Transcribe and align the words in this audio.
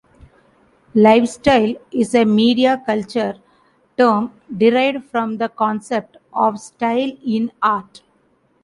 "Lifestyle" 0.95 1.75
is 1.91 2.15
a 2.15 2.25
media 2.25 2.81
culture 2.87 3.35
term 3.99 4.31
derived 4.57 5.05
from 5.11 5.37
the 5.37 5.47
concept 5.47 6.17
of 6.33 6.59
style 6.59 7.11
in 7.23 7.51
art. 7.61 8.01